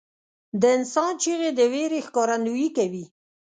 [0.61, 3.05] •د انسان چیغې د وېرې ښکارندویي کوي.